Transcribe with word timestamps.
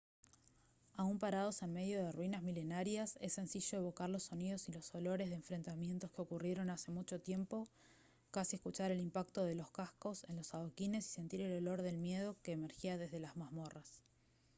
aun 0.97 1.19
parados 1.19 1.61
en 1.61 1.73
medio 1.73 2.03
de 2.03 2.11
ruinas 2.11 2.41
milenarias 2.41 3.19
es 3.21 3.33
sencillo 3.33 3.77
evocar 3.77 4.09
los 4.09 4.23
sonidos 4.23 4.67
y 4.67 4.71
los 4.71 4.95
olores 4.95 5.29
de 5.29 5.35
enfrentamientos 5.35 6.09
que 6.09 6.23
ocurrieron 6.23 6.71
hace 6.71 6.89
mucho 6.89 7.21
tiempo 7.21 7.67
casi 8.31 8.55
escuchar 8.55 8.89
el 8.89 8.99
impacto 8.99 9.43
de 9.43 9.53
los 9.53 9.69
cascos 9.69 10.23
en 10.27 10.37
los 10.37 10.55
adoquines 10.55 11.05
y 11.05 11.09
sentir 11.11 11.41
el 11.41 11.53
olor 11.55 11.83
del 11.83 11.99
miedo 11.99 12.35
que 12.41 12.53
emergía 12.53 12.97
desde 12.97 13.19
las 13.19 13.37
mazmorras 13.37 14.01